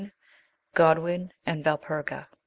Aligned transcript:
GODWIN 0.73 1.29
AND" 1.45 1.63
VALPERGA." 1.63 2.27